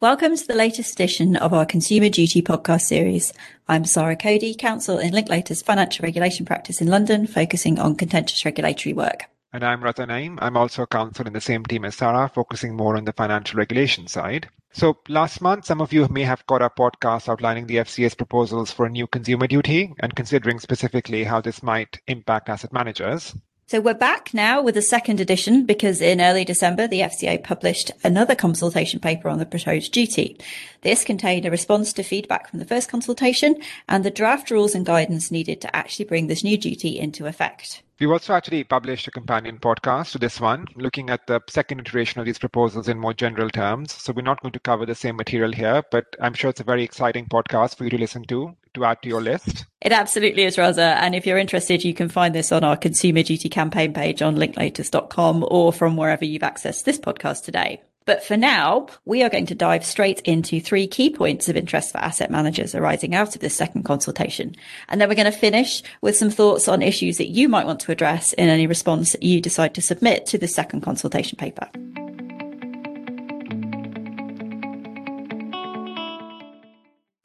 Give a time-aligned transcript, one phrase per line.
[0.00, 3.32] Welcome to the latest edition of our Consumer Duty podcast series.
[3.66, 8.92] I'm Sara Cody, counsel in Linklaters financial regulation practice in London, focusing on contentious regulatory
[8.92, 9.24] work.
[9.52, 10.38] And I'm Raza Naeem.
[10.40, 13.58] I'm also a counsel in the same team as Sara, focusing more on the financial
[13.58, 14.48] regulation side.
[14.72, 18.70] So last month, some of you may have got our podcast outlining the FCA's proposals
[18.70, 23.34] for a new consumer duty and considering specifically how this might impact asset managers.
[23.70, 27.90] So we're back now with a second edition because in early December, the FCA published
[28.02, 30.38] another consultation paper on the proposed duty.
[30.80, 34.86] This contained a response to feedback from the first consultation and the draft rules and
[34.86, 37.82] guidance needed to actually bring this new duty into effect.
[38.00, 42.20] We've also actually published a companion podcast to this one, looking at the second iteration
[42.20, 43.92] of these proposals in more general terms.
[43.92, 46.64] So we're not going to cover the same material here, but I'm sure it's a
[46.64, 49.66] very exciting podcast for you to listen to, to add to your list.
[49.80, 50.96] It absolutely is, Raza.
[50.96, 54.36] And if you're interested, you can find this on our Consumer Duty campaign page on
[54.36, 57.82] linklaters.com or from wherever you've accessed this podcast today.
[58.08, 61.92] But for now, we are going to dive straight into three key points of interest
[61.92, 64.54] for asset managers arising out of this second consultation.
[64.88, 67.80] And then we're going to finish with some thoughts on issues that you might want
[67.80, 71.68] to address in any response that you decide to submit to the second consultation paper.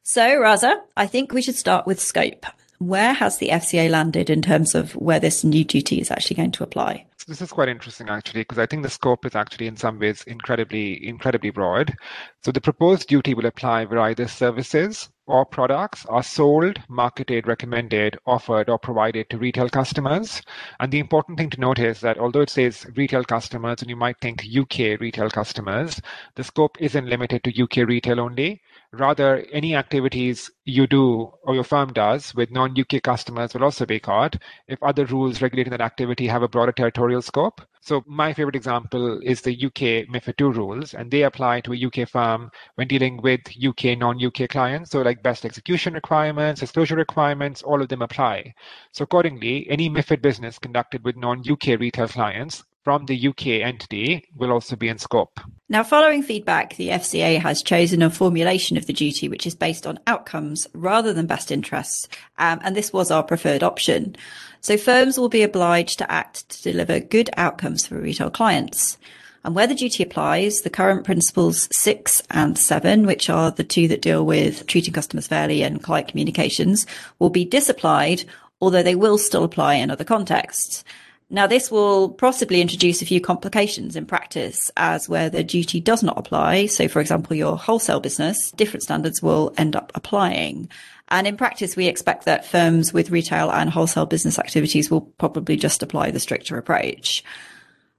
[0.05, 2.45] So, Raza, I think we should start with scope.
[2.79, 6.51] Where has the FCA landed in terms of where this new duty is actually going
[6.51, 7.05] to apply?
[7.27, 10.23] this is quite interesting actually because i think the scope is actually in some ways
[10.23, 11.93] incredibly incredibly broad
[12.41, 18.17] so the proposed duty will apply where either services or products are sold marketed recommended
[18.25, 20.41] offered or provided to retail customers.
[20.79, 23.95] And the important thing to note is that although it says retail customers and you
[23.95, 26.01] might think uk retail customers
[26.35, 28.61] the scope isn't limited to uk retail only.
[28.91, 33.99] Rather, any activities you do or your firm does with non-UK customers will also be
[33.99, 37.61] caught if other rules regulating that activity have a broader territorial scope.
[37.81, 41.85] So my favorite example is the UK MIFID II rules, and they apply to a
[41.85, 44.91] UK firm when dealing with UK non-UK clients.
[44.91, 48.53] So like best execution requirements, disclosure requirements, all of them apply.
[48.93, 54.51] So accordingly, any MIFID business conducted with non-UK retail clients from the UK entity will
[54.51, 55.39] also be in scope.
[55.69, 59.87] Now, following feedback, the FCA has chosen a formulation of the duty which is based
[59.87, 62.07] on outcomes rather than best interests,
[62.37, 64.15] um, and this was our preferred option.
[64.61, 68.97] So firms will be obliged to act to deliver good outcomes for retail clients.
[69.45, 73.89] And where the duty applies, the current principles six and seven, which are the two
[73.89, 76.85] that deal with treating customers fairly and client communications,
[77.19, 78.23] will be disapplied,
[78.61, 80.85] although they will still apply in other contexts.
[81.29, 86.03] Now, this will possibly introduce a few complications in practice as where the duty does
[86.03, 86.67] not apply.
[86.67, 90.69] So, for example, your wholesale business, different standards will end up applying.
[91.09, 95.55] And in practice, we expect that firms with retail and wholesale business activities will probably
[95.55, 97.23] just apply the stricter approach.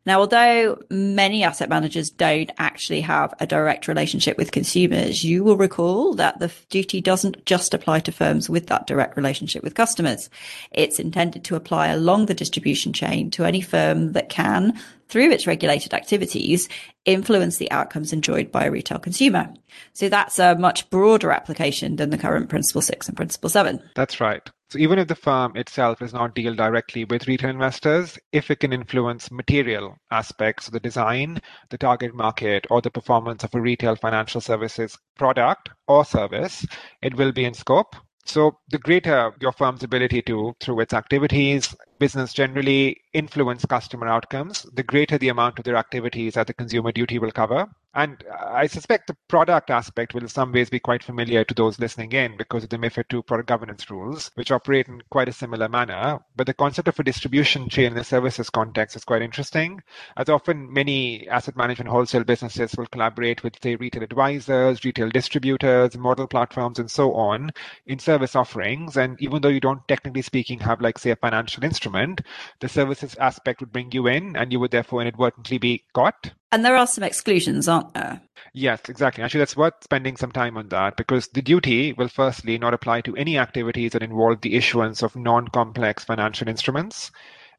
[0.07, 5.57] Now, although many asset managers don't actually have a direct relationship with consumers, you will
[5.57, 10.29] recall that the duty doesn't just apply to firms with that direct relationship with customers.
[10.73, 14.79] It's intended to apply along the distribution chain to any firm that can,
[15.09, 16.69] through its regulated activities,
[17.07, 19.53] influence the outcomes enjoyed by a retail consumer.
[19.95, 23.83] So that's a much broader application than the current Principle 6 and Principle 7.
[23.95, 24.49] That's right.
[24.75, 28.59] So even if the firm itself does not deal directly with retail investors, if it
[28.59, 31.41] can influence material aspects of the design,
[31.71, 36.67] the target market, or the performance of a retail financial services product or service,
[37.03, 37.95] it will be in scope.
[38.25, 44.67] So the greater your firm's ability to, through its activities, business generally influence customer outcomes,
[44.73, 47.69] the greater the amount of their activities that the consumer duty will cover.
[47.95, 51.79] And I suspect the product aspect will in some ways be quite familiar to those
[51.79, 55.33] listening in because of the MIFID II product governance rules, which operate in quite a
[55.33, 56.19] similar manner.
[56.35, 59.81] But the concept of a distribution chain in the services context is quite interesting,
[60.17, 65.97] as often many asset management wholesale businesses will collaborate with, say, retail advisors, retail distributors,
[65.97, 67.51] model platforms, and so on
[67.87, 68.97] in service offerings.
[68.97, 72.23] And even though you don't technically speaking have, like, say, a financial instrument,
[72.61, 76.33] the services aspect would bring you in and you would therefore inadvertently be caught.
[76.55, 78.21] And there are some exclusions, aren't there?
[78.53, 79.25] Yes, exactly.
[79.25, 83.01] Actually, that's worth spending some time on that because the duty will firstly not apply
[83.01, 87.11] to any activities that involve the issuance of non complex financial instruments.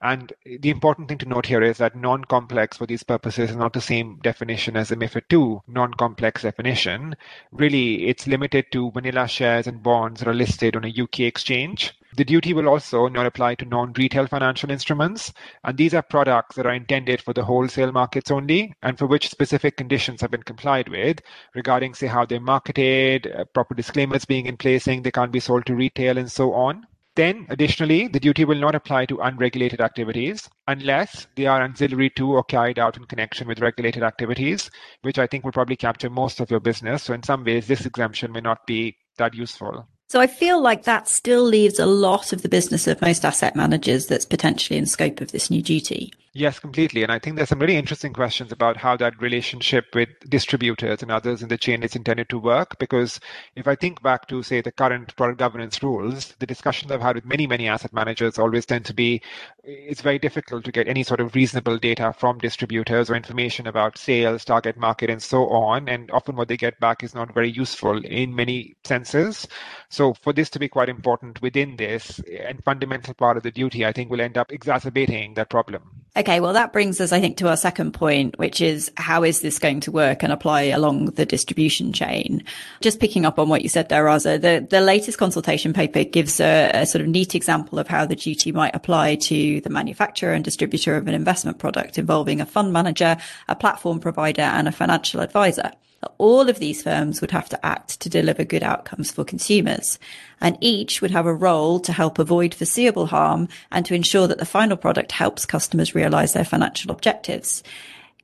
[0.01, 3.73] And the important thing to note here is that non-complex for these purposes is not
[3.73, 7.15] the same definition as the MIFID II non-complex definition.
[7.51, 11.93] Really, it's limited to vanilla shares and bonds that are listed on a UK exchange.
[12.17, 15.33] The duty will also not apply to non-retail financial instruments,
[15.65, 19.29] and these are products that are intended for the wholesale markets only, and for which
[19.29, 21.19] specific conditions have been complied with
[21.55, 25.41] regarding, say, how they're marketed, uh, proper disclaimers being in place saying they can't be
[25.41, 26.87] sold to retail, and so on.
[27.15, 32.31] Then, additionally, the duty will not apply to unregulated activities unless they are ancillary to
[32.31, 34.69] or carried out in connection with regulated activities,
[35.01, 37.03] which I think will probably capture most of your business.
[37.03, 39.87] So, in some ways, this exemption may not be that useful.
[40.07, 43.55] So I feel like that still leaves a lot of the business of most asset
[43.55, 46.13] managers that's potentially in scope of this new duty.
[46.37, 47.01] Yes, completely.
[47.01, 51.09] And I think there's some really interesting questions about how that relationship with distributors and
[51.09, 52.77] others in the chain is intended to work.
[52.77, 53.21] Because
[53.55, 57.15] if I think back to, say, the current product governance rules, the discussions I've had
[57.15, 59.21] with many, many asset managers always tend to be
[59.63, 63.97] it's very difficult to get any sort of reasonable data from distributors or information about
[63.97, 65.87] sales, target market, and so on.
[65.87, 69.47] And often what they get back is not very useful in many senses.
[69.87, 73.85] So for this to be quite important within this and fundamental part of the duty,
[73.85, 76.04] I think will end up exacerbating that problem.
[76.17, 79.41] Okay, well, that brings us, I think, to our second point, which is how is
[79.41, 82.41] this going to work and apply along the distribution chain?
[82.79, 86.39] Just picking up on what you said there, Raza, the, the latest consultation paper gives
[86.39, 90.31] a, a sort of neat example of how the duty might apply to the manufacturer
[90.31, 93.17] and distributor of an investment product involving a fund manager,
[93.49, 95.71] a platform provider, and a financial advisor
[96.17, 99.99] all of these firms would have to act to deliver good outcomes for consumers,
[100.41, 104.37] and each would have a role to help avoid foreseeable harm and to ensure that
[104.37, 107.63] the final product helps customers realize their financial objectives.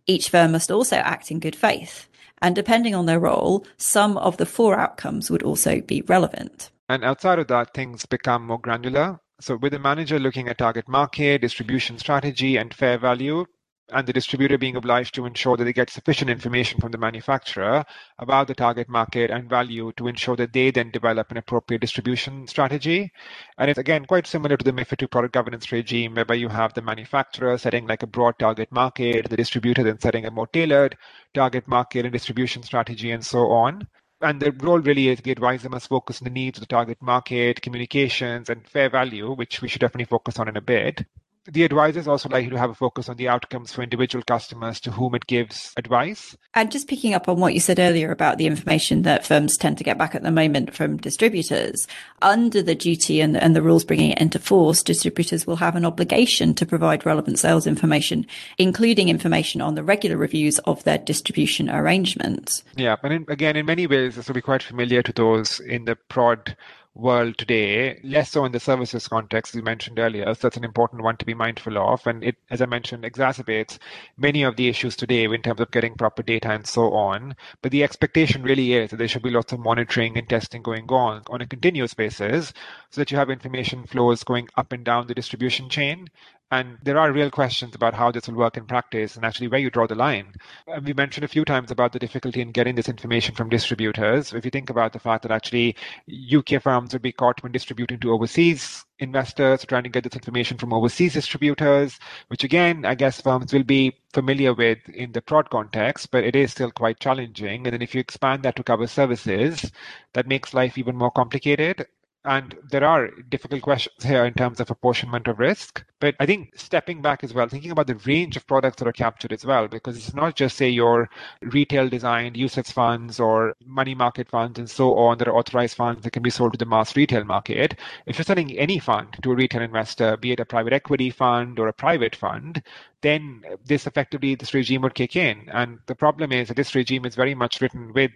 [0.07, 2.07] Each firm must also act in good faith.
[2.41, 6.71] And depending on their role, some of the four outcomes would also be relevant.
[6.89, 9.19] And outside of that, things become more granular.
[9.39, 13.45] So, with the manager looking at target market, distribution strategy, and fair value,
[13.91, 17.83] and the distributor being obliged to ensure that they get sufficient information from the manufacturer
[18.19, 22.47] about the target market and value to ensure that they then develop an appropriate distribution
[22.47, 23.11] strategy.
[23.57, 26.73] And it's again quite similar to the MIFID II product governance regime, whereby you have
[26.73, 30.97] the manufacturer setting like a broad target market, the distributor then setting a more tailored
[31.33, 33.87] target market and distribution strategy, and so on
[34.23, 37.01] and the role really is the advisor must focus on the needs of the target
[37.01, 41.05] market, communications, and fair value, which we should definitely focus on in a bit
[41.45, 44.91] the advisors also likely to have a focus on the outcomes for individual customers to
[44.91, 46.37] whom it gives advice.
[46.53, 49.77] And just picking up on what you said earlier about the information that firms tend
[49.79, 51.87] to get back at the moment from distributors,
[52.21, 55.85] under the duty and, and the rules bringing it into force, distributors will have an
[55.85, 58.25] obligation to provide relevant sales information,
[58.57, 62.63] including information on the regular reviews of their distribution arrangements.
[62.75, 65.85] Yeah, and in, again, in many ways, this will be quite familiar to those in
[65.85, 66.55] the prod
[66.93, 70.25] world today, less so in the services context, you mentioned earlier.
[70.33, 72.05] So that's an important one to be mindful of.
[72.05, 73.77] And it, as I mentioned, exacerbates
[74.17, 77.35] many of the issues today in terms of getting proper data and so on.
[77.61, 80.87] But the expectation really is that there should be lots of monitoring and testing going
[80.89, 82.53] on on a continuous basis
[82.89, 86.09] so that you have information flows going up and down the distribution chain
[86.51, 89.59] and there are real questions about how this will work in practice and actually where
[89.59, 90.33] you draw the line.
[90.67, 94.33] Uh, we mentioned a few times about the difficulty in getting this information from distributors.
[94.33, 95.77] If you think about the fact that actually
[96.11, 100.57] UK firms would be caught when distributing to overseas investors, trying to get this information
[100.57, 105.49] from overseas distributors, which again, I guess firms will be familiar with in the prod
[105.49, 107.65] context, but it is still quite challenging.
[107.65, 109.71] And then if you expand that to cover services,
[110.13, 111.87] that makes life even more complicated.
[112.23, 115.83] And there are difficult questions here in terms of apportionment of risk.
[115.99, 118.91] But I think stepping back as well, thinking about the range of products that are
[118.91, 121.09] captured as well, because it's not just, say, your
[121.41, 126.03] retail designed UCITS funds or money market funds and so on that are authorized funds
[126.03, 127.79] that can be sold to the mass retail market.
[128.05, 131.57] If you're selling any fund to a retail investor, be it a private equity fund
[131.57, 132.61] or a private fund,
[133.01, 135.49] then this effectively this regime would kick in.
[135.51, 138.11] And the problem is that this regime is very much written with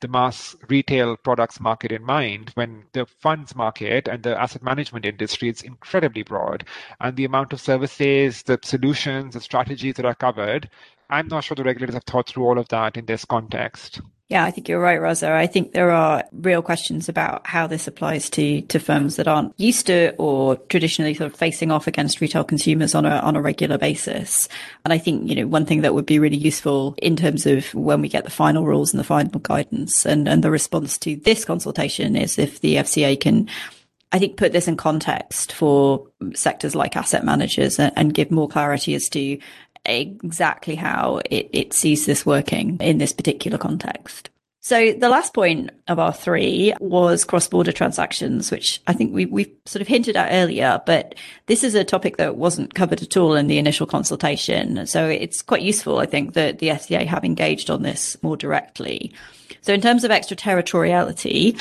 [0.00, 2.50] the mass retail products market in mind.
[2.54, 6.64] When the funds market and the asset management industry is incredibly broad,
[7.00, 10.70] and the amount of services, the solutions, the strategies that are covered,
[11.10, 14.00] I'm not sure the regulators have thought through all of that in this context.
[14.30, 15.32] Yeah, I think you're right, Raza.
[15.32, 19.58] I think there are real questions about how this applies to to firms that aren't
[19.58, 23.42] used to or traditionally sort of facing off against retail consumers on a on a
[23.42, 24.48] regular basis.
[24.84, 27.74] And I think, you know, one thing that would be really useful in terms of
[27.74, 31.16] when we get the final rules and the final guidance and, and the response to
[31.16, 33.48] this consultation is if the FCA can
[34.12, 38.94] I think put this in context for sectors like asset managers and give more clarity
[38.94, 39.38] as to
[39.98, 44.30] exactly how it, it sees this working in this particular context.
[44.62, 49.50] So the last point of our three was cross-border transactions, which I think we, we
[49.64, 51.14] sort of hinted at earlier, but
[51.46, 54.86] this is a topic that wasn't covered at all in the initial consultation.
[54.86, 59.14] So it's quite useful, I think, that the FCA have engaged on this more directly.
[59.62, 61.56] So in terms of extraterritoriality,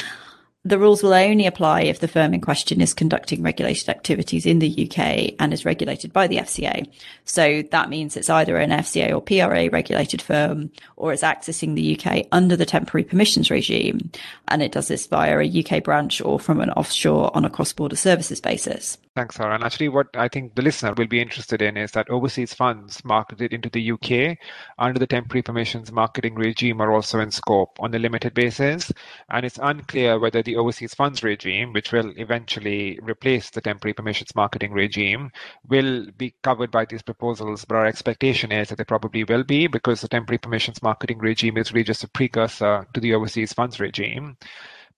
[0.70, 4.60] The rules will only apply if the firm in question is conducting regulated activities in
[4.60, 6.88] the UK and is regulated by the FCA.
[7.26, 11.98] So that means it's either an FCA or PRA regulated firm or it's accessing the
[11.98, 14.12] UK under the temporary permissions regime.
[14.48, 17.74] And it does this via a UK branch or from an offshore on a cross
[17.74, 19.00] border services basis.
[19.16, 19.56] Thanks, Sara.
[19.56, 23.04] And actually, what I think the listener will be interested in is that overseas funds
[23.04, 24.38] marketed into the UK
[24.78, 28.94] under the temporary permissions marketing regime are also in scope on a limited basis.
[29.30, 34.36] And it's unclear whether the overseas funds regime, which will eventually replace the temporary permissions
[34.36, 35.32] marketing regime,
[35.68, 37.66] will be covered by these proposals.
[37.66, 41.58] But our expectation is that they probably will be because the temporary permissions marketing regime
[41.58, 44.38] is really just a precursor to the overseas funds regime.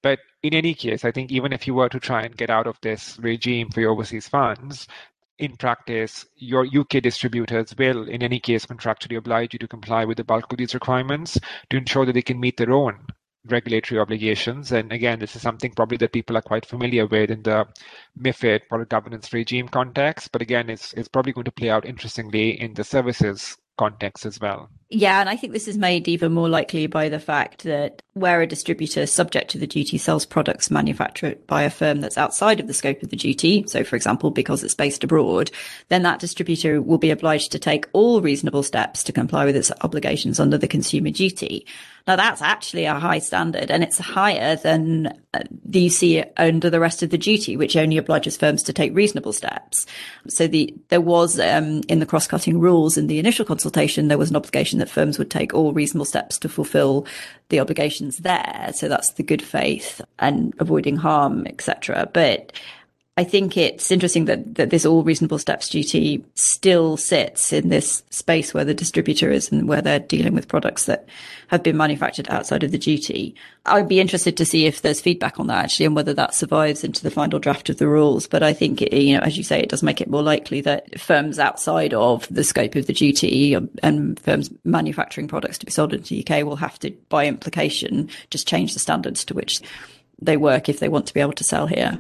[0.02, 2.68] But in any case, I think even if you were to try and get out
[2.68, 4.88] of this regime for your overseas funds,
[5.38, 10.18] in practice, your UK distributors will, in any case, contractually oblige you to comply with
[10.18, 11.38] the bulk of these requirements
[11.70, 13.08] to ensure that they can meet their own
[13.46, 14.72] regulatory obligations.
[14.72, 17.68] And again, this is something probably that people are quite familiar with in the
[18.20, 20.32] MIFID product governance regime context.
[20.32, 24.40] But again, it's, it's probably going to play out interestingly in the services context as
[24.40, 24.70] well.
[24.94, 28.42] Yeah, and I think this is made even more likely by the fact that where
[28.42, 32.68] a distributor subject to the duty sells products manufactured by a firm that's outside of
[32.68, 35.50] the scope of the duty, so for example, because it's based abroad,
[35.88, 39.72] then that distributor will be obliged to take all reasonable steps to comply with its
[39.80, 41.66] obligations under the consumer duty.
[42.06, 46.80] Now that's actually a high standard and it's higher than uh, the see under the
[46.80, 49.86] rest of the duty, which only obliges firms to take reasonable steps.
[50.28, 54.32] So the, there was, um, in the cross-cutting rules in the initial consultation, there was
[54.32, 57.06] an obligation that firms would take all reasonable steps to fulfill
[57.50, 58.72] the obligations there.
[58.74, 62.10] So that's the good faith and avoiding harm, etc.
[62.14, 62.52] But
[63.18, 68.04] I think it's interesting that, that this all reasonable steps duty still sits in this
[68.10, 71.10] space where the distributor is and where they're dealing with products that
[71.50, 73.36] have been manufactured outside of the duty.
[73.66, 76.86] I'd be interested to see if there's feedback on that actually and whether that survives
[76.86, 78.28] into the final draft of the rules.
[78.28, 80.62] But I think, it, you know, as you say, it does make it more likely
[80.62, 85.72] that firms outside of the scope of the duty and firms manufacturing products to be
[85.72, 89.60] sold into the UK will have to, by implication, just change the standards to which
[90.22, 92.00] they work if they want to be able to sell here.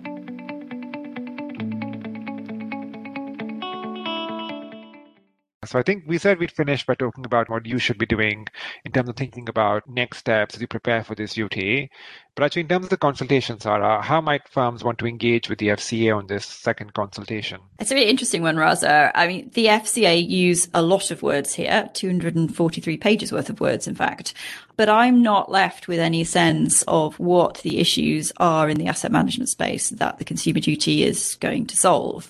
[5.72, 8.46] So I think we said we'd finish by talking about what you should be doing
[8.84, 11.90] in terms of thinking about next steps as you prepare for this duty.
[12.36, 15.60] But actually, in terms of the consultation, Sara, how might firms want to engage with
[15.60, 17.62] the FCA on this second consultation?
[17.80, 19.08] It's a really interesting one, Raza.
[19.08, 23.62] Uh, I mean, the FCA use a lot of words here, 243 pages worth of
[23.62, 24.34] words, in fact.
[24.76, 29.14] But I'm not left with any sense of what the issues are in the asset
[29.14, 32.30] management space that the consumer duty is going to solve.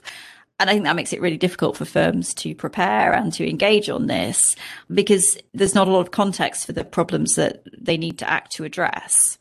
[0.61, 3.89] And I think that makes it really difficult for firms to prepare and to engage
[3.89, 4.55] on this
[4.93, 8.51] because there's not a lot of context for the problems that they need to act
[8.53, 9.39] to address.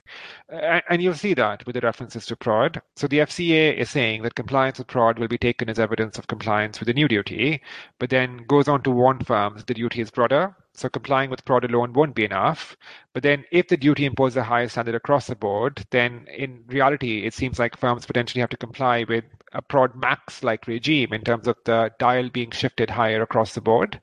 [0.49, 2.81] And you'll see that with the references to PROD.
[2.97, 6.27] So the FCA is saying that compliance with PROD will be taken as evidence of
[6.27, 7.61] compliance with the new duty,
[7.99, 10.57] but then goes on to warn firms the duty is broader.
[10.73, 12.77] So complying with PROD alone won't be enough.
[13.13, 17.27] But then if the duty imposes a higher standard across the board, then in reality,
[17.27, 21.23] it seems like firms potentially have to comply with a prod max like regime in
[21.23, 24.01] terms of the dial being shifted higher across the board.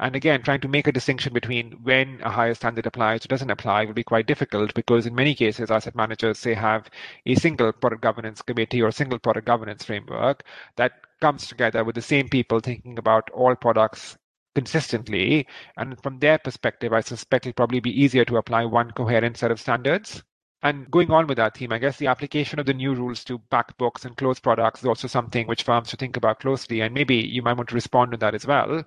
[0.00, 3.50] And again, trying to make a distinction between when a higher standard applies or doesn't
[3.50, 6.88] apply will be quite difficult because in many cases, asset managers say have
[7.26, 10.44] a single product governance committee or single product governance framework
[10.76, 14.16] that comes together with the same people thinking about all products
[14.54, 15.46] consistently.
[15.76, 19.50] And from their perspective, I suspect it'll probably be easier to apply one coherent set
[19.50, 20.22] of standards.
[20.62, 23.38] And going on with that theme, I guess the application of the new rules to
[23.38, 26.80] back books and closed products is also something which firms should think about closely.
[26.80, 28.84] And maybe you might want to respond to that as well,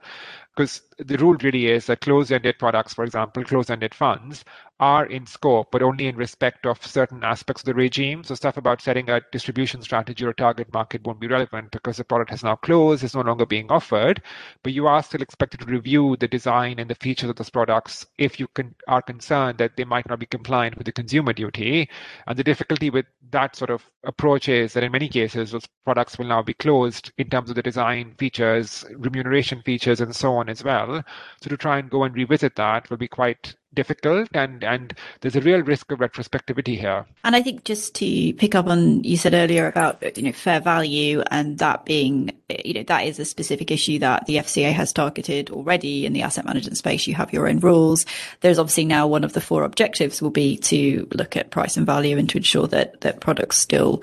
[0.55, 4.43] because the rule really is that closed-ended products, for example, closed-ended funds,
[4.81, 8.23] are in scope, but only in respect of certain aspects of the regime.
[8.23, 12.03] So stuff about setting a distribution strategy or target market won't be relevant because the
[12.03, 14.23] product has now closed, it's no longer being offered,
[14.63, 18.07] but you are still expected to review the design and the features of those products
[18.17, 21.87] if you can, are concerned that they might not be compliant with the consumer duty.
[22.25, 26.17] And the difficulty with that sort of approach is that in many cases, those products
[26.17, 30.49] will now be closed in terms of the design features, remuneration features, and so on
[30.49, 31.03] as well.
[31.41, 35.35] So to try and go and revisit that will be quite difficult and and there's
[35.35, 37.05] a real risk of retrospectivity here.
[37.23, 40.59] And i think just to pick up on you said earlier about you know fair
[40.59, 42.31] value and that being
[42.65, 46.21] you know that is a specific issue that the fca has targeted already in the
[46.21, 47.07] asset management space.
[47.07, 48.05] You have your own rules.
[48.41, 51.85] There's obviously now one of the four objectives will be to look at price and
[51.85, 54.01] value and to ensure that that products still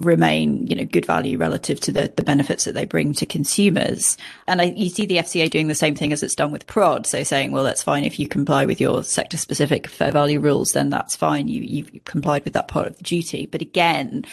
[0.00, 4.16] remain, you know, good value relative to the, the benefits that they bring to consumers.
[4.46, 7.06] And I, you see the FCA doing the same thing as it's done with prod.
[7.06, 10.72] So saying, well, that's fine if you comply with your sector specific fair value rules,
[10.72, 11.48] then that's fine.
[11.48, 13.46] You, you've complied with that part of the duty.
[13.46, 14.24] But again,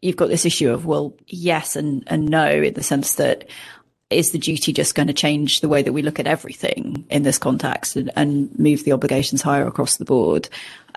[0.00, 3.48] you've got this issue of, well, yes and, and no in the sense that
[4.14, 7.22] is the duty just going to change the way that we look at everything in
[7.22, 10.48] this context and, and move the obligations higher across the board?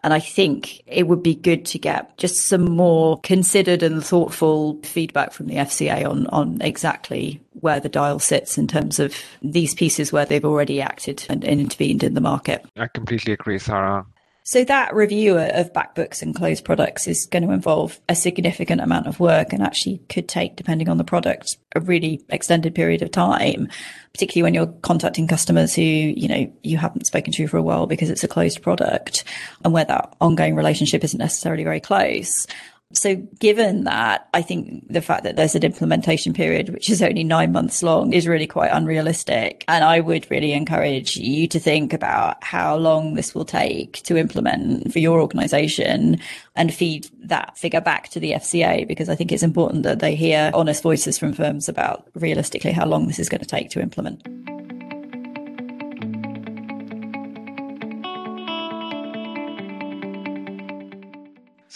[0.03, 4.79] And I think it would be good to get just some more considered and thoughtful
[4.83, 9.73] feedback from the FCA on, on exactly where the dial sits in terms of these
[9.73, 12.63] pieces where they've already acted and, and intervened in the market.
[12.77, 14.05] I completely agree, Sara.
[14.47, 18.79] So that review of back books and closed products is going to involve a significant
[18.79, 23.01] amount of work and actually could take, depending on the product, a really extended period
[23.01, 23.67] of time,
[24.13, 27.87] particularly when you're contacting customers who, you know, you haven't spoken to for a while
[27.87, 29.25] because it's a closed product
[29.65, 32.47] and where that ongoing relationship isn't necessarily very close.
[32.93, 37.23] So given that, I think the fact that there's an implementation period, which is only
[37.23, 39.65] nine months long is really quite unrealistic.
[39.67, 44.15] And I would really encourage you to think about how long this will take to
[44.15, 46.19] implement for your organization
[46.55, 50.15] and feed that figure back to the FCA, because I think it's important that they
[50.15, 53.81] hear honest voices from firms about realistically how long this is going to take to
[53.81, 54.25] implement.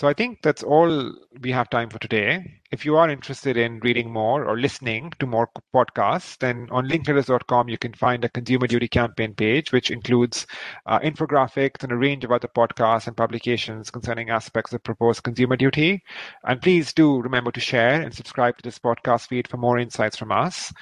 [0.01, 2.59] So I think that's all we have time for today.
[2.71, 7.69] If you are interested in reading more or listening to more podcasts, then on linklaters.com
[7.69, 10.47] you can find a consumer duty campaign page, which includes
[10.87, 15.55] uh, infographics and a range of other podcasts and publications concerning aspects of proposed consumer
[15.55, 16.01] duty.
[16.45, 20.17] And please do remember to share and subscribe to this podcast feed for more insights
[20.17, 20.73] from us.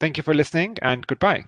[0.00, 1.44] Thank you for listening and goodbye.